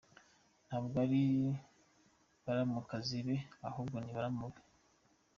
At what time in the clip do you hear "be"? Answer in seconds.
4.53-4.61